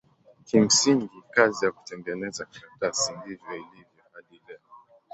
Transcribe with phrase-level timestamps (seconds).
[0.47, 4.59] Kimsingi kazi ya kutengeneza karatasi ndivyo ilivyo hadi leo.